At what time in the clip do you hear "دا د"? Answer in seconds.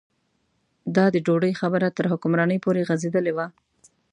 0.95-1.15